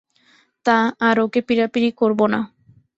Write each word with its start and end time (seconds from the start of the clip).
তা, 0.65 0.77
আর 0.99 1.15
ওকে 1.19 1.39
পীড়াপীড়ি 1.47 1.89
করব 1.91 2.19
না। 2.27 2.39